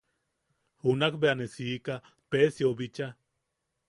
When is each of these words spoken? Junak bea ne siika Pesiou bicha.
Junak 0.83 1.15
bea 1.21 1.35
ne 1.41 1.45
siika 1.55 1.95
Pesiou 2.31 2.73
bicha. 2.79 3.07